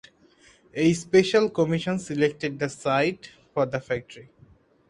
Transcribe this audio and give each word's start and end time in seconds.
A 0.73 0.93
special 0.93 1.51
commission 1.51 1.99
selected 1.99 2.57
the 2.57 2.69
site 2.69 3.29
for 3.53 3.67
the 3.67 3.79
factory. 3.79 4.31